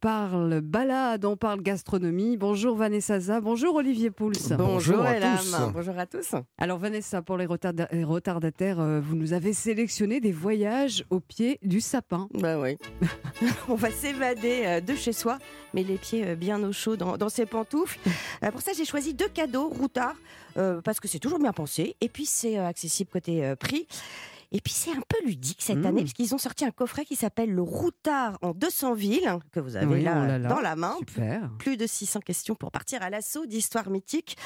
parle 0.00 0.60
balade, 0.60 1.24
on 1.24 1.36
parle 1.36 1.60
gastronomie. 1.62 2.36
Bonjour 2.36 2.76
Vanessa 2.76 3.18
Za, 3.18 3.40
bonjour 3.40 3.74
Olivier 3.74 4.10
Pouls. 4.10 4.32
Bonjour, 4.56 5.00
à 5.04 5.14
tous. 5.14 5.56
Bonjour 5.72 5.98
à 5.98 6.06
tous. 6.06 6.34
Alors 6.58 6.78
Vanessa, 6.78 7.22
pour 7.22 7.36
les 7.36 7.46
les 7.92 8.04
retardataires, 8.04 8.80
euh, 8.80 9.00
vous 9.00 9.16
nous 9.16 9.32
avez 9.32 9.52
sélectionné 9.52 10.20
des 10.20 10.32
voyages 10.32 11.04
au 11.10 11.20
pied 11.20 11.58
du 11.62 11.80
sapin. 11.80 12.28
Bah 12.34 12.58
oui. 12.60 12.76
On 13.68 13.74
va 13.74 13.90
s'évader 13.90 14.62
euh, 14.64 14.80
de 14.80 14.94
chez 14.94 15.12
soi, 15.12 15.38
mais 15.74 15.82
les 15.82 15.96
pieds 15.96 16.26
euh, 16.28 16.36
bien 16.36 16.62
au 16.62 16.72
chaud 16.72 16.96
dans, 16.96 17.16
dans 17.16 17.28
ses 17.28 17.46
pantoufles. 17.46 17.98
Euh, 18.44 18.50
Pour 18.50 18.60
ça, 18.60 18.72
j'ai 18.76 18.84
choisi 18.84 19.14
deux 19.14 19.28
cadeaux 19.28 19.68
Routard, 19.68 20.14
euh, 20.56 20.80
parce 20.82 21.00
que 21.00 21.08
c'est 21.08 21.18
toujours 21.18 21.38
bien 21.38 21.52
pensé, 21.52 21.96
et 22.00 22.08
puis 22.08 22.26
c'est 22.26 22.58
euh, 22.58 22.66
accessible 22.66 23.10
côté 23.10 23.44
euh, 23.44 23.56
prix. 23.56 23.86
Et 24.52 24.60
puis 24.60 24.72
c'est 24.72 24.92
un 24.92 25.02
peu 25.06 25.16
ludique 25.26 25.60
cette 25.60 25.78
Mmh. 25.78 25.86
année, 25.86 26.00
parce 26.02 26.12
qu'ils 26.14 26.34
ont 26.34 26.38
sorti 26.38 26.64
un 26.64 26.70
coffret 26.70 27.04
qui 27.04 27.16
s'appelle 27.16 27.50
le 27.52 27.62
Routard 27.62 28.38
en 28.42 28.52
200 28.52 28.94
villes, 28.94 29.36
que 29.52 29.60
vous 29.60 29.76
avez 29.76 29.86
Oui, 29.86 30.02
là, 30.02 30.20
oh 30.22 30.26
là 30.26 30.38
là. 30.38 30.48
dans 30.48 30.60
la 30.60 30.74
main. 30.76 30.96
Super. 31.00 31.50
Plus 31.58 31.76
de 31.76 31.86
600 31.86 32.20
questions 32.20 32.54
pour 32.54 32.70
partir 32.70 33.02
à 33.02 33.10
l'assaut 33.10 33.46
d'histoires 33.46 33.90
mythiques. 33.90 34.36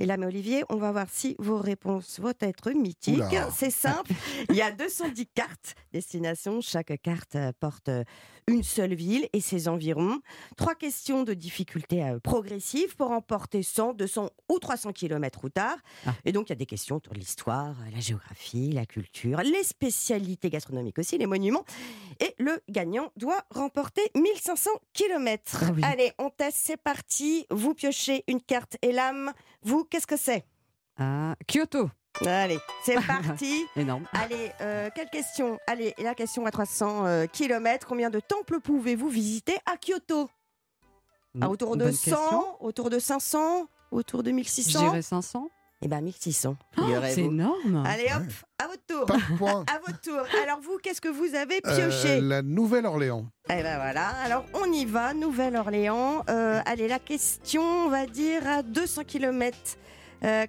Et 0.00 0.06
là, 0.06 0.16
mais 0.16 0.26
Olivier, 0.26 0.64
on 0.70 0.76
va 0.76 0.90
voir 0.90 1.06
si 1.10 1.36
vos 1.38 1.58
réponses 1.58 2.18
vont 2.18 2.32
être 2.40 2.72
mythiques. 2.72 3.22
C'est 3.54 3.70
simple. 3.70 4.12
Il 4.50 4.56
y 4.56 4.62
a 4.62 4.72
210 4.72 5.26
cartes 5.28 5.76
destination. 5.92 6.60
Chaque 6.60 6.92
carte 7.02 7.36
euh, 7.36 7.52
porte 7.60 7.88
euh, 7.88 8.02
une 8.48 8.62
seule 8.64 8.94
ville 8.94 9.28
et 9.32 9.40
ses 9.40 9.68
environs. 9.68 10.18
Trois 10.56 10.74
questions 10.74 11.22
de 11.22 11.32
difficulté 11.34 12.02
euh, 12.04 12.18
progressive 12.18 12.96
pour 12.96 13.12
emporter 13.12 13.62
100, 13.62 13.94
200 13.94 14.28
ou 14.50 14.58
300 14.58 14.92
km 14.92 15.40
routard. 15.40 15.76
Ah. 16.06 16.14
Et 16.24 16.32
donc, 16.32 16.48
il 16.48 16.50
y 16.50 16.52
a 16.54 16.56
des 16.56 16.66
questions 16.66 17.00
sur 17.02 17.14
l'histoire, 17.14 17.76
la 17.92 18.00
géographie, 18.00 18.72
la 18.72 18.86
culture, 18.86 19.38
les 19.44 19.62
spécialités 19.62 20.50
gastronomiques 20.50 20.98
aussi, 20.98 21.16
les 21.18 21.26
monuments. 21.26 21.64
Et 22.20 22.34
le 22.38 22.60
gagnant 22.68 23.12
doit 23.16 23.44
remporter 23.50 24.02
1500 24.14 24.70
km. 24.92 25.62
Ah 25.62 25.66
oui. 25.74 25.82
Allez, 25.84 26.12
on 26.18 26.30
teste, 26.30 26.58
c'est 26.62 26.76
parti. 26.76 27.46
Vous 27.50 27.74
piochez 27.74 28.24
une 28.26 28.40
carte 28.40 28.76
et 28.82 28.92
l'âme. 28.92 29.32
Vous, 29.62 29.84
qu'est-ce 29.84 30.06
que 30.06 30.16
c'est? 30.16 30.44
Ah, 30.98 31.34
Kyoto, 31.46 31.90
Allez, 32.24 32.58
c'est 32.84 32.94
parti. 33.06 33.64
énorme. 33.76 34.06
Allez, 34.12 34.52
euh, 34.60 34.88
quelle 34.94 35.10
question? 35.10 35.58
Allez, 35.66 35.92
la 35.98 36.14
question 36.14 36.46
à 36.46 36.50
300 36.52 37.26
km. 37.32 37.86
Combien 37.86 38.10
de 38.10 38.20
temples 38.20 38.60
pouvez-vous 38.60 39.08
visiter 39.08 39.56
à 39.66 39.76
Kyoto? 39.76 40.30
Ah, 41.40 41.48
Autour 41.48 41.76
de 41.76 41.84
Bonne 41.86 41.92
100, 41.92 42.10
question. 42.12 42.64
autour 42.64 42.90
de 42.90 43.00
500, 43.00 43.66
autour 43.90 44.22
de 44.22 44.30
Je 44.30 44.34
1600 44.36 44.78
dirais 44.84 45.02
500. 45.02 45.48
Eh 45.84 45.88
bien, 45.88 46.00
1600. 46.00 46.56
Oh, 46.78 46.80
figurez-vous. 46.80 47.14
c'est 47.14 47.20
énorme. 47.24 47.84
Allez 47.86 48.06
hop, 48.06 48.22
à 48.58 48.66
votre 48.68 48.86
tour. 48.86 49.04
Pas 49.04 49.16
de 49.18 49.36
point. 49.36 49.64
À 49.68 49.78
votre 49.86 50.00
tour. 50.00 50.22
Alors 50.42 50.58
vous, 50.62 50.78
qu'est-ce 50.82 51.00
que 51.02 51.08
vous 51.08 51.34
avez 51.34 51.60
Euh, 51.66 51.76
pioché 51.76 52.22
la 52.22 52.40
Nouvelle-Orléans. 52.40 53.26
Eh 53.50 53.62
ben 53.62 53.76
voilà. 53.76 54.08
Alors 54.24 54.46
on 54.54 54.64
y 54.72 54.86
va, 54.86 55.12
Nouvelle-Orléans. 55.12 56.24
Euh, 56.30 56.60
allez, 56.64 56.88
la 56.88 56.98
question, 56.98 57.62
on 57.62 57.88
va 57.90 58.06
dire 58.06 58.46
à 58.48 58.62
200 58.62 59.02
km. 59.04 59.56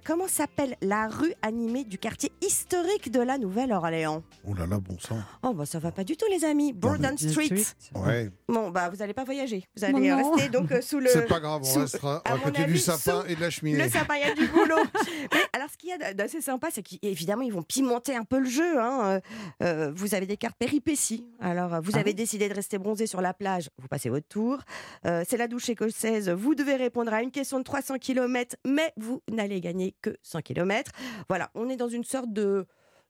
Comment 0.04 0.28
s'appelle 0.28 0.76
la 0.82 1.08
rue 1.08 1.32
animée 1.42 1.84
du 1.84 1.98
quartier 1.98 2.32
historique 2.40 3.10
de 3.10 3.20
la 3.20 3.38
Nouvelle-Orléans 3.38 4.22
Oh 4.46 4.54
là 4.54 4.66
là, 4.66 4.78
bon 4.78 4.98
sang. 4.98 5.18
Oh 5.42 5.52
bah 5.52 5.66
ça 5.66 5.78
va 5.78 5.90
pas 5.92 6.04
du 6.04 6.16
tout 6.16 6.26
les 6.30 6.44
amis. 6.44 6.72
Borden 6.72 7.16
Street. 7.18 7.50
Ouais. 7.94 8.30
Bon 8.48 8.70
bah 8.70 8.88
vous 8.90 9.02
allez 9.02 9.12
pas 9.14 9.24
voyager. 9.24 9.64
Vous 9.76 9.84
allez 9.84 10.10
euh, 10.10 10.16
non. 10.16 10.32
rester 10.32 10.48
donc 10.50 10.72
euh, 10.72 10.80
sous 10.80 10.98
le 11.00 11.08
C'est 11.08 11.26
pas 11.26 11.40
grave, 11.40 11.60
on 11.62 11.64
sous- 11.64 11.80
restera 11.80 12.22
à 12.24 12.32
à 12.32 12.36
mon 12.36 12.42
côté 12.44 12.64
du 12.64 12.78
sapin 12.78 13.22
sous 13.22 13.28
et 13.28 13.34
de 13.36 13.40
la 13.40 13.50
cheminée. 13.50 13.82
le 13.82 13.88
sapin, 13.90 14.14
il 14.16 14.20
y 14.26 14.30
a 14.30 14.34
du 14.34 14.46
boulot. 14.48 14.76
Mais 15.32 15.40
alors, 15.52 15.68
ce 15.70 15.76
qu'il 15.76 15.88
y 15.90 15.92
a 15.92 16.14
d'assez 16.14 16.40
sympa, 16.40 16.68
c'est 16.72 16.82
qu'évidemment, 16.82 17.42
ils 17.42 17.52
vont 17.52 17.62
pimenter 17.62 18.14
un 18.16 18.24
peu 18.24 18.38
le 18.38 18.48
jeu. 18.48 18.78
hein. 18.80 19.00
Euh, 19.04 19.20
euh, 19.62 19.92
vous 19.94 20.14
avez 20.14 20.26
des 20.26 20.36
cartes 20.36 20.56
péripéties. 20.58 21.24
Alors, 21.40 21.74
euh, 21.74 21.80
vous 21.80 21.92
Ah 21.94 21.98
avez 22.00 22.10
oui 22.10 22.14
décidé 22.14 22.48
de 22.48 22.54
rester 22.54 22.78
bronzé 22.78 23.06
sur 23.06 23.20
la 23.20 23.34
plage, 23.34 23.70
vous 23.78 23.88
passez 23.88 24.08
votre 24.10 24.28
tour. 24.28 24.58
Euh, 25.06 25.24
c'est 25.28 25.36
la 25.36 25.48
douche 25.48 25.68
écossaise. 25.68 26.28
Vous 26.30 26.54
devez 26.54 26.76
répondre 26.76 27.12
à 27.12 27.22
une 27.22 27.30
question 27.30 27.58
de 27.58 27.64
300 27.64 27.98
km, 27.98 28.56
mais 28.66 28.92
vous 28.96 29.22
n'allez 29.30 29.60
gagner 29.66 29.94
que 30.02 30.16
100 30.22 30.42
km. 30.42 30.90
Voilà, 31.28 31.50
on 31.54 31.68
est 31.68 31.76
dans 31.76 31.88
une 31.88 32.04
sorte 32.04 32.32
de. 32.32 32.66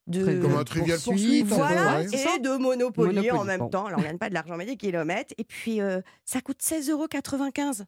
de 0.06 0.40
Comme 0.40 0.56
un 0.56 0.64
trivial 0.64 0.98
Poursuite, 0.98 1.48
peu, 1.48 1.54
voilà, 1.54 2.00
ouais. 2.00 2.06
et 2.06 2.38
de 2.38 2.56
Monopoly, 2.56 3.16
Monopoly, 3.16 3.30
en 3.30 3.44
même 3.44 3.60
bon. 3.60 3.68
temps. 3.68 3.86
Alors, 3.86 4.00
on 4.00 4.02
gagne 4.02 4.18
pas 4.18 4.28
de 4.28 4.34
l'argent, 4.34 4.56
mais 4.56 4.66
des 4.66 4.76
kilomètres. 4.76 5.34
Et 5.38 5.44
puis, 5.44 5.80
euh, 5.80 6.00
ça 6.24 6.40
coûte 6.40 6.60
16,95 6.62 6.90
euros. 6.90 7.06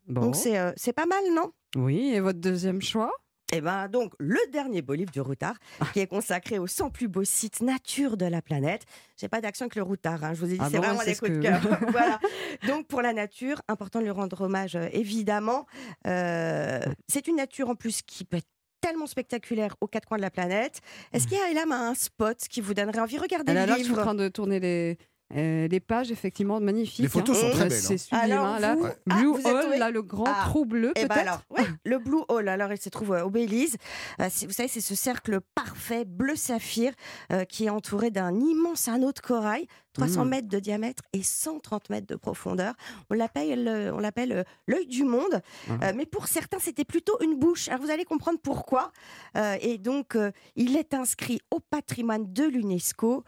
Bon. 0.06 0.20
Donc, 0.20 0.36
c'est 0.36 0.58
euh, 0.58 0.72
c'est 0.76 0.92
pas 0.92 1.06
mal, 1.06 1.22
non? 1.34 1.52
Oui, 1.76 2.12
et 2.14 2.20
votre 2.20 2.38
deuxième 2.40 2.82
choix? 2.82 3.12
Et 3.52 3.62
ben 3.62 3.88
donc 3.88 4.12
le 4.18 4.38
dernier 4.52 4.82
beau 4.82 4.92
livre 4.92 5.10
du 5.10 5.22
Routard, 5.22 5.56
qui 5.94 6.00
est 6.00 6.06
consacré 6.06 6.58
aux 6.58 6.66
100 6.66 6.90
plus 6.90 7.08
beaux 7.08 7.24
sites 7.24 7.62
nature 7.62 8.18
de 8.18 8.26
la 8.26 8.42
planète. 8.42 8.82
J'ai 9.16 9.28
pas 9.28 9.40
d'action 9.40 9.64
avec 9.64 9.74
le 9.76 9.82
Routard, 9.82 10.22
hein, 10.22 10.34
je 10.34 10.40
vous 10.40 10.52
ai 10.52 10.54
dit, 10.54 10.60
Ah 10.60 10.68
c'est 10.70 10.76
bon, 10.76 10.82
vraiment 10.82 11.02
des 11.02 11.14
coups 11.14 11.30
de 11.30 11.40
cœur. 11.40 11.60
voilà. 11.90 12.18
Donc 12.66 12.86
pour 12.88 13.00
la 13.00 13.14
nature, 13.14 13.62
important 13.68 14.00
de 14.00 14.04
lui 14.04 14.10
rendre 14.10 14.38
hommage 14.42 14.76
euh, 14.76 14.88
évidemment. 14.92 15.66
Euh, 16.06 16.80
c'est 17.08 17.26
une 17.26 17.36
nature 17.36 17.70
en 17.70 17.74
plus 17.74 18.02
qui 18.02 18.26
peut 18.26 18.36
être 18.36 18.50
tellement 18.80 19.06
spectaculaire 19.06 19.74
aux 19.80 19.86
quatre 19.86 20.06
coins 20.06 20.18
de 20.18 20.22
la 20.22 20.30
planète. 20.30 20.80
Est-ce 21.12 21.26
qu'il 21.26 21.36
y 21.38 21.40
a 21.40 21.52
là 21.66 21.74
un 21.74 21.94
spot 21.94 22.38
qui 22.48 22.60
vous 22.60 22.74
donnerait 22.74 23.00
envie 23.00 23.18
Regardez 23.18 23.52
Alors 23.52 23.64
le 23.66 23.70
là, 23.72 23.76
je 23.78 23.82
suis 23.82 23.92
en 23.92 23.94
livre. 23.96 24.02
train 24.04 24.14
de 24.14 24.28
tourner 24.28 24.60
les, 24.60 24.98
euh, 25.36 25.68
les 25.68 25.80
pages, 25.80 26.10
effectivement, 26.10 26.58
magnifiques. 26.60 27.00
Les 27.00 27.08
photos 27.08 27.36
hein. 27.36 27.40
sont 27.40 27.50
très 27.50 27.66
Euh, 27.66 27.68
belles, 27.68 27.72
C'est 27.80 27.94
hein. 27.94 27.98
sublime. 27.98 28.20
Alors, 28.32 28.46
hein, 28.46 28.58
là. 28.60 28.74
vous- 28.76 28.86
Ah, 28.86 29.16
Blue 29.18 29.26
vous 29.32 29.38
êtes 29.40 29.46
Hall, 29.46 29.62
tombé- 29.64 29.78
là, 29.78 29.90
le 29.90 30.02
grand 30.02 30.24
Ah. 30.26 30.44
trou 30.46 30.64
bleu, 30.64 30.92
Eh 30.96 31.02
ben 31.02 31.08
peut-être 31.08 31.20
alors, 31.20 31.42
ouais, 31.50 31.64
le 31.84 31.98
Blue 31.98 32.22
Hole, 32.28 32.48
alors 32.48 32.72
il 32.72 32.80
se 32.80 32.88
trouve 32.88 33.12
euh, 33.12 33.24
au 33.24 33.30
Belize. 33.30 33.76
Euh, 34.20 34.28
c'est- 34.30 34.46
vous 34.46 34.52
savez, 34.52 34.68
c'est 34.68 34.80
ce 34.80 34.94
cercle 34.94 35.40
parfait 35.54 36.04
bleu 36.06 36.34
saphir 36.36 36.92
euh, 37.32 37.44
qui 37.44 37.66
est 37.66 37.70
entouré 37.70 38.10
d'un 38.10 38.34
immense 38.40 38.88
anneau 38.88 39.12
de 39.12 39.18
corail, 39.20 39.66
300 39.98 40.24
Mm. 40.24 40.28
mètres 40.28 40.48
de 40.48 40.58
diamètre 40.58 41.02
et 41.12 41.22
130 41.22 41.90
mètres 41.90 42.06
de 42.06 42.16
profondeur. 42.16 42.74
On 43.10 43.14
l'appelle, 43.14 43.66
euh, 43.68 43.92
on 43.94 43.98
l'appelle 43.98 44.32
euh, 44.32 44.42
l'œil 44.66 44.86
du 44.86 45.04
monde. 45.04 45.42
Mhm. 45.68 45.80
Euh, 45.82 45.92
mais 45.96 46.06
pour 46.06 46.28
certains, 46.28 46.58
c'était 46.58 46.84
plutôt 46.84 47.16
une 47.22 47.38
bouche. 47.38 47.68
Alors 47.68 47.80
vous 47.82 47.90
allez 47.90 48.04
comprendre 48.04 48.38
pourquoi. 48.42 48.92
Euh, 49.36 49.56
et 49.60 49.78
donc, 49.78 50.14
euh, 50.16 50.30
il 50.56 50.76
est 50.76 50.94
inscrit 50.94 51.40
au 51.50 51.60
patrimoine 51.60 52.32
de 52.32 52.44
l'UNESCO. 52.44 53.24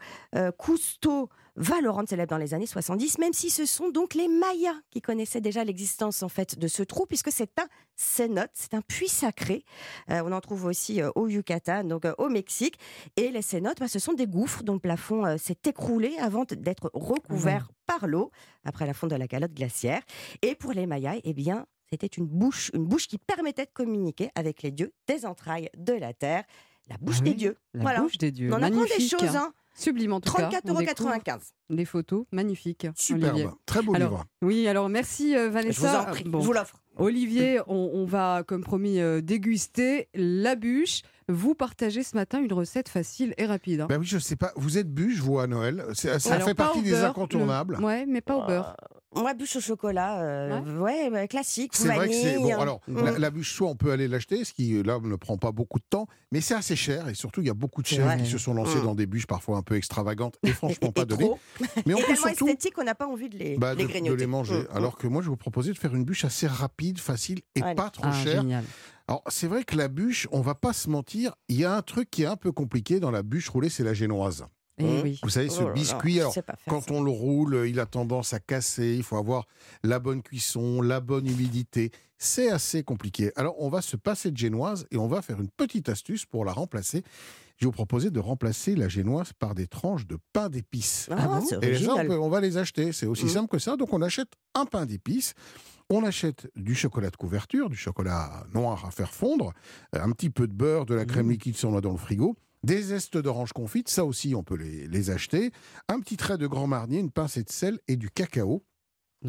Cousteau 0.57 1.29
va 1.57 1.81
le 1.81 1.89
rendre 1.89 2.07
célèbre 2.07 2.29
dans 2.29 2.37
les 2.37 2.53
années 2.53 2.65
70, 2.65 3.17
même 3.17 3.33
si 3.33 3.49
ce 3.49 3.65
sont 3.65 3.89
donc 3.89 4.13
les 4.13 4.27
Mayas 4.29 4.75
qui 4.89 5.01
connaissaient 5.01 5.41
déjà 5.41 5.63
l'existence 5.65 6.23
en 6.23 6.29
fait 6.29 6.57
de 6.57 6.67
ce 6.67 6.81
trou, 6.81 7.05
puisque 7.05 7.31
c'est 7.31 7.59
un 7.59 7.65
cénote, 8.01 8.49
c'est 8.53 8.73
un 8.73 8.81
puits 8.81 9.07
sacré. 9.07 9.63
Euh, 10.09 10.21
on 10.25 10.31
en 10.31 10.41
trouve 10.41 10.65
aussi 10.65 11.01
euh, 11.01 11.11
au 11.15 11.27
Yucatan, 11.27 11.83
donc 11.83 12.05
euh, 12.05 12.13
au 12.17 12.29
Mexique. 12.29 12.77
Et 13.15 13.29
les 13.29 13.41
cénotes, 13.41 13.79
bah, 13.79 13.87
ce 13.87 13.99
sont 13.99 14.13
des 14.13 14.27
gouffres 14.27 14.63
dont 14.63 14.73
le 14.73 14.79
plafond 14.79 15.37
s'est 15.37 15.57
écroulé 15.65 16.15
avant 16.19 16.45
d'être 16.49 16.89
recouvert 16.93 17.69
par 17.85 18.07
l'eau 18.07 18.31
après 18.63 18.85
la 18.85 18.93
fonte 18.93 19.11
de 19.11 19.15
la 19.15 19.27
calotte 19.27 19.53
glaciaire. 19.53 20.01
Et 20.41 20.55
pour 20.55 20.73
les 20.73 20.87
Mayas, 20.87 21.19
eh 21.23 21.33
bien, 21.33 21.65
c'était 21.89 22.07
une 22.07 22.25
bouche, 22.25 22.71
une 22.73 22.85
bouche 22.85 23.07
qui 23.07 23.17
permettait 23.17 23.65
de 23.65 23.71
communiquer 23.73 24.29
avec 24.35 24.63
les 24.63 24.71
dieux 24.71 24.93
des 25.07 25.25
entrailles 25.25 25.69
de 25.77 25.93
la 25.93 26.13
terre, 26.13 26.43
la 26.89 26.97
bouche 26.97 27.17
Ah 27.19 27.25
des 27.25 27.33
dieux. 27.33 27.57
La 27.73 27.81
voilà. 27.81 28.01
bouche 28.01 28.17
des 28.17 28.31
dieux. 28.31 28.51
On 28.51 28.55
en 28.55 28.63
apprend 28.63 28.83
des 28.83 29.07
choses, 29.07 29.35
hein. 29.35 29.53
Sublime 29.73 30.13
en 30.13 30.19
tout 30.21 30.31
cas. 30.33 30.49
34,95 30.49 30.61
On 30.65 31.33
euros. 31.33 31.39
Les 31.69 31.85
photos, 31.85 32.25
magnifiques. 32.31 32.87
Superbe. 32.95 33.33
Olivier. 33.35 33.49
Très 33.65 33.81
beau 33.81 33.95
Alors, 33.95 34.09
livre. 34.09 34.25
Oui, 34.41 34.67
alors 34.67 34.89
merci 34.89 35.35
euh, 35.35 35.43
Je 35.43 35.47
vous 35.47 35.53
Vanessa. 35.53 36.01
en 36.01 36.05
prie, 36.05 36.23
Bon, 36.25 36.41
je 36.41 36.45
vous 36.45 36.53
l'offre. 36.53 36.81
Olivier, 36.97 37.61
on, 37.67 37.89
on 37.93 38.05
va, 38.05 38.43
comme 38.45 38.63
promis, 38.63 38.99
euh, 38.99 39.21
déguster 39.21 40.09
la 40.13 40.55
bûche. 40.55 41.01
Vous 41.29 41.53
partagez 41.55 42.03
ce 42.03 42.15
matin 42.15 42.39
une 42.41 42.51
recette 42.53 42.89
facile 42.89 43.33
et 43.37 43.45
rapide. 43.45 43.81
hein. 43.81 43.87
Ben 43.87 43.99
oui, 43.99 44.05
je 44.05 44.17
sais 44.17 44.35
pas. 44.35 44.51
Vous 44.55 44.77
êtes 44.77 44.91
bûche, 44.91 45.19
vous, 45.19 45.39
à 45.39 45.47
Noël. 45.47 45.83
Ça 45.93 46.17
Alors, 46.33 46.47
fait 46.47 46.53
partie 46.55 46.81
des 46.81 46.91
beurre, 46.91 47.11
incontournables. 47.11 47.77
le- 47.79 47.85
Ouais, 47.85 48.05
mais 48.05 48.21
pas 48.21 48.35
au 48.35 48.45
beurre. 48.45 48.75
Moi, 49.13 49.33
bûche 49.33 49.57
au 49.57 49.59
chocolat, 49.59 50.21
euh, 50.21 50.79
ouais, 50.79 51.27
classique, 51.27 51.71
C'est 51.75 51.89
vrai 51.89 52.07
que 52.07 52.13
c'est. 52.13 52.37
Bon, 52.37 52.57
alors, 52.57 52.79
Mm. 52.87 53.03
la, 53.05 53.19
la 53.19 53.29
bûche, 53.29 53.53
soit 53.53 53.67
on 53.67 53.75
peut 53.75 53.91
aller 53.91 54.07
l'acheter, 54.07 54.45
ce 54.45 54.53
qui, 54.53 54.81
là, 54.83 54.99
ne 55.03 55.15
prend 55.17 55.37
pas 55.37 55.51
beaucoup 55.51 55.79
de 55.79 55.83
temps, 55.89 56.07
mais 56.31 56.39
c'est 56.39 56.53
assez 56.53 56.77
cher. 56.77 57.09
Et 57.09 57.13
surtout, 57.13 57.41
il 57.41 57.47
y 57.47 57.49
a 57.49 57.53
beaucoup 57.53 57.81
de 57.81 57.87
chefs 57.87 58.17
qui 58.17 58.25
se 58.25 58.37
sont 58.37 58.53
lancés 58.53 58.77
Mm. 58.79 58.83
dans 58.85 58.95
des 58.95 59.05
bûches 59.07 59.27
parfois 59.27 59.57
un 59.57 59.63
peu 59.63 59.75
extravagantes 59.75 60.37
et 60.43 60.51
franchement 60.51 60.87
Et- 60.89 60.91
pas 60.93 61.03
données. 61.05 61.29
Mais 61.85 61.93
on 61.93 61.97
Et 61.99 62.03
peut 62.03 62.15
surtout. 62.15 62.47
esthétique 62.47 62.73
qu'on 62.75 62.85
n'a 62.85 62.95
pas 62.95 63.07
envie 63.07 63.27
de 63.27 63.37
les, 63.37 63.57
bah, 63.57 63.73
les 63.75 63.85
de, 63.85 64.13
les 64.13 64.27
manger. 64.27 64.59
Mm. 64.61 64.67
Alors 64.77 64.97
que 64.97 65.07
moi, 65.07 65.21
je 65.21 65.27
vous 65.27 65.35
proposais 65.37 65.73
de 65.73 65.77
faire 65.77 65.93
une 65.93 66.05
bûche 66.05 66.23
assez 66.23 66.47
rapide, 66.47 66.97
facile 66.97 67.41
et 67.55 67.61
Allez. 67.61 67.75
pas 67.75 67.89
trop 67.89 68.05
Ah, 68.07 68.13
chère. 68.23 68.41
génial. 68.41 68.63
Alors, 69.11 69.23
c'est 69.27 69.47
vrai 69.47 69.65
que 69.65 69.75
la 69.75 69.89
bûche, 69.89 70.29
on 70.31 70.39
va 70.39 70.55
pas 70.55 70.71
se 70.71 70.89
mentir, 70.89 71.35
il 71.49 71.57
y 71.57 71.65
a 71.65 71.75
un 71.75 71.81
truc 71.81 72.09
qui 72.09 72.23
est 72.23 72.27
un 72.27 72.37
peu 72.37 72.53
compliqué 72.53 73.01
dans 73.01 73.11
la 73.11 73.23
bûche 73.23 73.49
roulée, 73.49 73.67
c'est 73.67 73.83
la 73.83 73.93
génoise. 73.93 74.45
Eh 74.77 75.01
oui. 75.03 75.19
Vous 75.21 75.29
savez, 75.29 75.49
ce 75.49 75.63
Oh 75.63 75.67
là 75.67 75.73
biscuit, 75.73 76.21
alors, 76.21 76.33
quand 76.65 76.79
ça. 76.79 76.93
on 76.93 77.03
le 77.03 77.11
roule, 77.11 77.65
il 77.67 77.81
a 77.81 77.85
tendance 77.85 78.31
à 78.31 78.39
casser, 78.39 78.95
il 78.95 79.03
faut 79.03 79.17
avoir 79.17 79.47
la 79.83 79.99
bonne 79.99 80.23
cuisson, 80.23 80.81
la 80.81 81.01
bonne 81.01 81.27
humidité. 81.27 81.91
C'est 82.17 82.49
assez 82.51 82.83
compliqué. 82.83 83.33
Alors, 83.35 83.61
on 83.61 83.67
va 83.67 83.81
se 83.81 83.97
passer 83.97 84.31
de 84.31 84.37
génoise 84.37 84.87
et 84.91 84.97
on 84.97 85.07
va 85.07 85.21
faire 85.21 85.41
une 85.41 85.49
petite 85.49 85.89
astuce 85.89 86.25
pour 86.25 86.45
la 86.45 86.53
remplacer. 86.53 87.03
Je 87.57 87.65
vous 87.65 87.71
proposer 87.71 88.09
de 88.11 88.19
remplacer 88.19 88.75
la 88.75 88.87
génoise 88.87 89.33
par 89.33 89.53
des 89.55 89.67
tranches 89.67 90.07
de 90.07 90.17
pain 90.33 90.49
d'épices. 90.49 91.07
Ah, 91.11 91.15
Ah 91.19 91.27
bon 91.27 91.45
c'est 91.47 91.55
Et 91.63 91.75
ça, 91.75 91.91
on, 91.91 91.91
original. 91.95 92.07
peut- 92.07 92.19
on 92.19 92.29
va 92.29 92.41
les 92.41 92.57
acheter. 92.57 92.91
C'est 92.91 93.05
aussi 93.05 93.25
Mhm. 93.25 93.29
simple 93.31 93.47
que 93.49 93.59
ça. 93.59 93.77
Donc, 93.77 93.93
on 93.93 94.01
achète 94.01 94.29
un 94.55 94.65
pain 94.65 94.85
d'épices. 94.85 95.33
On 95.89 96.03
achète 96.03 96.47
du 96.55 96.73
chocolat 96.73 97.09
de 97.09 97.17
couverture, 97.17 97.69
du 97.69 97.75
chocolat 97.75 98.45
noir 98.53 98.85
à 98.85 98.91
faire 98.91 99.13
fondre, 99.13 99.53
un 99.93 100.11
petit 100.11 100.29
peu 100.29 100.47
de 100.47 100.53
beurre, 100.53 100.85
de 100.85 100.95
la 100.95 101.05
crème 101.05 101.25
Mhm. 101.25 101.31
liquide 101.33 101.57
si 101.57 101.65
on 101.65 101.75
a 101.75 101.81
dans 101.81 101.91
le 101.91 101.97
frigo, 101.97 102.35
des 102.63 102.81
zestes 102.81 103.17
d'orange 103.17 103.51
confite, 103.53 103.89
ça 103.89 104.05
aussi 104.05 104.33
on 104.35 104.43
peut 104.43 104.55
les, 104.55 104.87
les 104.87 105.09
acheter, 105.09 105.51
un 105.89 105.99
petit 105.99 106.15
trait 106.15 106.37
de 106.37 106.47
grand 106.47 106.67
marnier, 106.67 106.99
une 106.99 107.11
pincée 107.11 107.43
de 107.43 107.49
sel 107.51 107.79
et 107.89 107.97
du 107.97 108.09
cacao. 108.09 108.63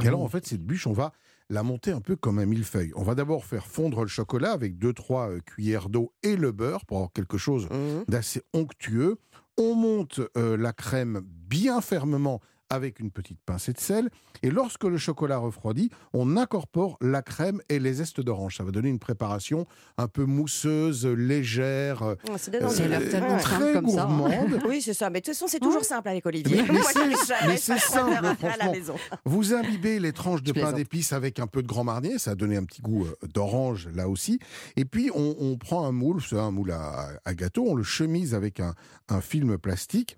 Et 0.00 0.06
alors, 0.06 0.22
en 0.22 0.28
fait, 0.28 0.46
cette 0.46 0.62
bûche, 0.64 0.86
on 0.86 0.92
va 0.92 1.12
la 1.50 1.62
monter 1.62 1.90
un 1.92 2.00
peu 2.00 2.16
comme 2.16 2.38
un 2.38 2.46
millefeuille. 2.46 2.92
On 2.96 3.02
va 3.02 3.14
d'abord 3.14 3.44
faire 3.44 3.66
fondre 3.66 4.02
le 4.02 4.08
chocolat 4.08 4.52
avec 4.52 4.78
2-3 4.78 5.40
cuillères 5.42 5.88
d'eau 5.88 6.12
et 6.22 6.36
le 6.36 6.52
beurre 6.52 6.84
pour 6.86 6.98
avoir 6.98 7.12
quelque 7.12 7.38
chose 7.38 7.68
Mhm. 7.70 8.04
d'assez 8.08 8.42
onctueux. 8.54 9.16
On 9.58 9.74
monte 9.74 10.20
euh, 10.36 10.56
la 10.56 10.72
crème 10.72 11.20
bien 11.24 11.80
fermement 11.80 12.40
avec 12.72 13.00
une 13.00 13.10
petite 13.10 13.38
pincée 13.44 13.72
de 13.74 13.80
sel. 13.80 14.08
Et 14.42 14.50
lorsque 14.50 14.84
le 14.84 14.96
chocolat 14.96 15.36
refroidit, 15.36 15.90
on 16.14 16.36
incorpore 16.36 16.96
la 17.00 17.20
crème 17.22 17.60
et 17.68 17.78
les 17.78 17.94
zestes 17.94 18.20
d'orange. 18.20 18.56
Ça 18.56 18.64
va 18.64 18.70
donner 18.70 18.88
une 18.88 18.98
préparation 18.98 19.66
un 19.98 20.08
peu 20.08 20.24
mousseuse, 20.24 21.06
légère, 21.06 22.02
euh, 22.02 22.14
simple 22.36 23.38
très 23.40 23.72
comme 23.74 23.88
ça. 23.88 24.04
gourmande. 24.06 24.60
Oui, 24.68 24.80
c'est 24.82 24.94
ça. 24.94 25.10
Mais 25.10 25.20
de 25.20 25.26
toute 25.26 25.34
façon, 25.34 25.46
c'est 25.48 25.60
toujours 25.60 25.84
simple 25.84 26.08
avec 26.08 26.24
Olivier. 26.26 26.62
Mais- 26.62 27.56
c'est- 27.56 27.78
simple, 27.78 28.12
à 28.16 28.20
la 28.22 28.34
franchement. 28.34 28.72
maison. 28.72 28.94
Vous 29.24 29.52
imbibez 29.54 29.98
les 30.00 30.12
tranches 30.12 30.42
de 30.42 30.52
Je 30.54 30.60
pain 30.60 30.72
d'épices 30.72 31.12
avec 31.12 31.38
un 31.38 31.46
peu 31.46 31.62
de 31.62 31.68
grand 31.68 31.84
marnier, 31.84 32.18
ça 32.18 32.32
a 32.32 32.34
donné 32.34 32.56
un 32.56 32.64
petit 32.64 32.80
goût 32.82 33.04
euh, 33.06 33.26
d'orange 33.32 33.88
là 33.94 34.08
aussi. 34.08 34.38
Et 34.76 34.84
puis 34.84 35.10
on, 35.14 35.36
on 35.38 35.56
prend 35.56 35.86
un 35.86 35.92
moule, 35.92 36.20
c'est 36.22 36.38
un 36.38 36.50
moule 36.50 36.70
à, 36.72 37.08
à 37.24 37.34
gâteau, 37.34 37.64
on 37.68 37.74
le 37.74 37.82
chemise 37.82 38.34
avec 38.34 38.60
un, 38.60 38.74
un 39.08 39.20
film 39.20 39.58
plastique 39.58 40.16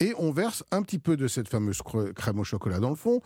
et 0.00 0.12
on 0.18 0.30
verse 0.32 0.64
un 0.70 0.82
petit 0.82 0.98
peu 0.98 1.16
de 1.16 1.28
cette 1.28 1.48
fameuse 1.48 1.80
crème 2.14 2.38
au 2.38 2.44
chocolat 2.44 2.78
dans 2.80 2.90
le 2.90 2.96
fond. 2.96 3.20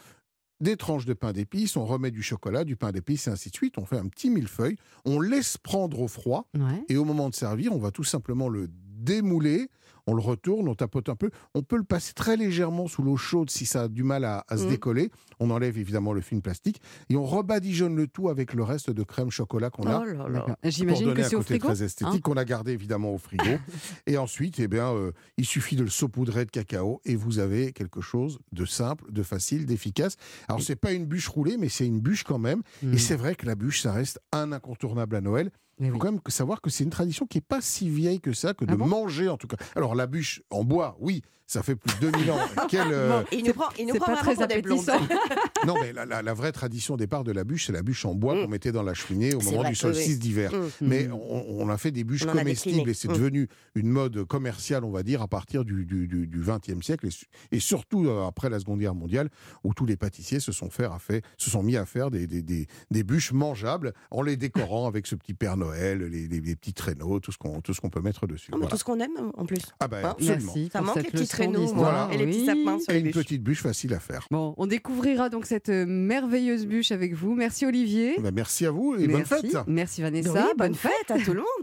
Des 0.60 0.76
tranches 0.76 1.06
de 1.06 1.14
pain 1.14 1.32
d'épices, 1.32 1.76
on 1.76 1.86
remet 1.86 2.10
du 2.10 2.22
chocolat, 2.22 2.64
du 2.64 2.76
pain 2.76 2.92
d'épices 2.92 3.28
et 3.28 3.30
ainsi 3.30 3.48
de 3.48 3.54
suite. 3.54 3.78
On 3.78 3.86
fait 3.86 3.96
un 3.96 4.08
petit 4.08 4.28
millefeuille, 4.28 4.76
on 5.06 5.18
laisse 5.18 5.56
prendre 5.56 5.98
au 6.00 6.06
froid 6.08 6.48
Ouais. 6.54 6.84
et 6.90 6.98
au 6.98 7.04
moment 7.06 7.30
de 7.30 7.34
servir, 7.34 7.72
on 7.72 7.78
va 7.78 7.90
tout 7.90 8.04
simplement 8.04 8.48
le 8.50 8.68
démouler, 8.70 9.70
on 10.10 10.14
le 10.14 10.20
retourne, 10.22 10.66
on 10.68 10.74
tapote 10.74 11.08
un 11.08 11.14
peu. 11.14 11.30
On 11.54 11.62
peut 11.62 11.76
le 11.76 11.84
passer 11.84 12.12
très 12.14 12.36
légèrement 12.36 12.88
sous 12.88 13.02
l'eau 13.02 13.16
chaude 13.16 13.48
si 13.48 13.64
ça 13.64 13.82
a 13.82 13.88
du 13.88 14.02
mal 14.02 14.24
à, 14.24 14.44
à 14.48 14.56
se 14.56 14.64
Mm. 14.64 14.70
décoller. 14.70 15.10
On 15.38 15.50
enlève 15.50 15.78
évidemment 15.78 16.12
le 16.12 16.20
film 16.20 16.42
plastique 16.42 16.80
et 17.08 17.16
on 17.16 17.24
rebadigeonne 17.24 17.94
le 17.94 18.08
tout 18.08 18.28
avec 18.28 18.52
le 18.54 18.62
reste 18.64 18.90
de 18.90 19.02
crème 19.04 19.30
chocolat 19.30 19.70
qu'on 19.70 19.84
a. 19.84 20.00
Oh 20.00 20.04
là 20.04 20.28
là. 20.28 20.56
J'imagine 20.64 21.14
que 21.14 21.22
c'est 21.22 21.36
au 21.36 21.38
côté 21.38 21.54
frigo. 21.54 21.68
très 21.68 21.82
esthétique, 21.84 22.14
hein 22.16 22.20
qu'on 22.22 22.36
a 22.36 22.44
gardé 22.44 22.72
évidemment 22.72 23.14
au 23.14 23.18
frigo. 23.18 23.44
et 24.06 24.18
ensuite, 24.18 24.58
eh 24.58 24.66
bien, 24.68 24.92
euh, 24.92 25.12
il 25.36 25.44
suffit 25.46 25.76
de 25.76 25.84
le 25.84 25.90
saupoudrer 25.90 26.44
de 26.44 26.50
cacao 26.50 27.00
et 27.04 27.14
vous 27.14 27.38
avez 27.38 27.72
quelque 27.72 28.00
chose 28.00 28.38
de 28.52 28.64
simple, 28.64 29.04
de 29.12 29.22
facile, 29.22 29.64
d'efficace. 29.64 30.16
Alors, 30.48 30.60
c'est 30.60 30.76
pas 30.76 30.92
une 30.92 31.06
bûche 31.06 31.28
roulée, 31.28 31.56
mais 31.56 31.68
c'est 31.68 31.86
une 31.86 32.00
bûche 32.00 32.24
quand 32.24 32.38
même. 32.38 32.62
Mm. 32.82 32.94
Et 32.94 32.98
c'est 32.98 33.16
vrai 33.16 33.34
que 33.36 33.46
la 33.46 33.54
bûche, 33.54 33.80
ça 33.82 33.92
reste 33.92 34.18
un 34.32 34.50
incontournable 34.52 35.14
à 35.16 35.20
Noël. 35.20 35.50
Il 35.80 35.86
faut 35.88 35.94
oui. 35.94 35.98
quand 35.98 36.12
même 36.12 36.20
savoir 36.28 36.60
que 36.60 36.68
c'est 36.70 36.84
une 36.84 36.90
tradition 36.90 37.26
qui 37.26 37.38
n'est 37.38 37.42
pas 37.42 37.60
si 37.60 37.88
vieille 37.88 38.20
que 38.20 38.32
ça, 38.32 38.52
que 38.54 38.64
de 38.64 38.72
Ah 38.72 38.76
bon? 38.76 38.86
manger 38.86 39.28
en 39.28 39.36
tout 39.38 39.46
cas. 39.46 39.56
Alors 39.74 39.94
la 39.94 40.06
bûche 40.06 40.42
en 40.50 40.62
bois, 40.62 40.96
oui, 41.00 41.22
ça 41.50 41.62
fait 41.64 41.74
plus 41.74 41.92
de 42.00 42.10
2000 42.12 42.30
ans. 42.30 42.38
Quelle, 42.68 42.92
euh, 42.92 43.22
Il 43.32 43.44
nous 43.44 43.52
prend, 43.52 43.66
il 43.78 43.86
nous 43.86 43.94
C'est 43.94 43.98
prend 43.98 44.14
pas 44.14 44.20
très 44.20 44.34
pour 44.34 44.46
des 44.46 44.62
blondes. 44.62 44.84
Non, 45.66 45.74
mais 45.80 45.92
la, 45.92 46.06
la- 46.06 46.22
la 46.22 46.32
vraie 46.34 46.52
tradition 46.52 46.94
au 46.94 46.96
départ 46.96 47.22
de 47.24 47.32
la 47.32 47.44
bûche, 47.44 47.66
c'est 47.66 47.72
la 47.72 47.82
bûche 47.82 48.04
en 48.06 48.14
bois 48.14 48.34
Mm. 48.34 48.42
qu'on 48.44 48.48
mettait 48.48 48.72
dans 48.72 48.82
la 48.82 48.94
cheminée 48.94 49.34
au 49.34 49.40
moment 49.40 49.58
vrai, 49.58 49.64
du 49.66 49.72
oui. 49.72 49.76
solstice 49.76 50.18
d'hiver. 50.18 50.52
Mm. 50.52 50.68
Mais 50.80 51.04
Mm. 51.08 51.12
on, 51.12 51.44
on 51.58 51.68
a 51.68 51.76
fait 51.76 51.90
des 51.90 52.04
bûches 52.04 52.24
On 52.26 52.32
comestibles 52.32 52.88
et 52.88 52.94
c'est 52.94 53.08
devenu 53.08 53.48
une 53.74 53.88
mode 53.88 54.24
commerciale, 54.24 54.84
on 54.84 54.90
va 54.90 55.02
dire, 55.02 55.20
à 55.22 55.28
partir 55.28 55.64
du, 55.64 55.84
du, 55.84 56.06
du, 56.08 56.26
du 56.26 56.40
20e 56.42 56.82
siècle 56.82 57.06
et, 57.08 57.10
su- 57.10 57.26
et 57.52 57.60
surtout 57.60 58.06
euh, 58.06 58.26
après 58.26 58.48
la 58.48 58.58
Seconde 58.60 58.78
Guerre 58.80 58.94
mondiale, 58.94 59.28
où 59.64 59.74
tous 59.74 59.84
les 59.86 59.96
pâtissiers 59.96 60.40
se 60.40 60.52
sont, 60.52 60.70
fait, 60.70 60.84
à 60.86 60.98
fait, 60.98 61.22
se 61.36 61.50
sont 61.50 61.62
mis 61.62 61.76
à 61.76 61.84
faire 61.84 62.10
des, 62.10 62.26
des, 62.26 62.42
des, 62.42 62.66
des 62.90 63.02
bûches 63.02 63.32
mangeables 63.32 63.92
en 64.10 64.22
les 64.22 64.36
décorant 64.36 64.86
avec 64.86 65.06
ce 65.06 65.14
petit 65.16 65.34
Père 65.34 65.56
Noël, 65.56 65.98
les, 65.98 66.26
les- 66.28 66.40
les 66.40 66.56
petits 66.56 66.72
traîneaux, 66.74 67.20
tout 67.20 67.32
ce 67.32 67.38
qu'on 67.38 67.90
peut 67.90 68.00
mettre 68.00 68.26
dessus. 68.26 68.50
Mais 68.52 68.58
Voilà. 68.58 68.70
tout 68.70 68.76
ce 68.78 68.84
qu'on 68.84 69.00
aime 69.00 69.10
en 69.36 69.44
plus. 69.44 69.60
Ah 69.80 69.88
ben 69.88 70.04
Hein 70.04 70.10
absolument. 70.12 70.52
Merci. 70.54 70.70
Ça 70.72 70.80
manque 70.80 70.96
les 70.96 71.02
petits 71.10 71.26
traîneaux, 71.28 71.39
d'histoire. 71.48 72.06
moi, 72.06 72.14
et 72.14 72.18
les 72.18 72.26
petits 72.26 72.44
sapins 72.46 72.78
sur 72.78 72.90
Et 72.90 72.94
les 72.94 73.00
une 73.00 73.06
bûches. 73.06 73.14
petite 73.24 73.42
bûche 73.42 73.62
facile 73.62 73.94
à 73.94 74.00
faire. 74.00 74.26
Bon, 74.30 74.54
on 74.56 74.66
découvrira 74.66 75.28
donc 75.28 75.46
cette 75.46 75.68
euh, 75.68 75.84
merveilleuse 75.86 76.66
bûche 76.66 76.92
avec 76.92 77.14
vous. 77.14 77.34
Merci 77.34 77.66
Olivier. 77.66 78.16
Ben, 78.20 78.32
merci 78.34 78.66
à 78.66 78.70
vous 78.70 78.94
et 78.96 79.06
bonne 79.08 79.24
Merci. 79.28 79.48
fête. 79.50 79.56
Merci 79.66 80.02
Vanessa. 80.02 80.32
Oui, 80.32 80.40
bonne 80.56 80.74
fête 80.74 81.10
à 81.10 81.18
tout 81.18 81.32
le 81.32 81.40
monde. 81.40 81.46